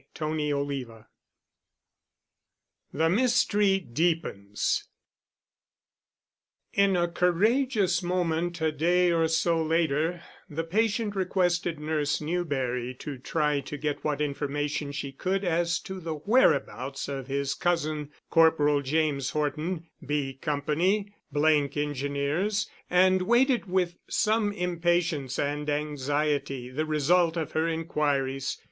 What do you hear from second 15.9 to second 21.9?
the whereabouts of his cousin, Corporal James Horton, B Company, —th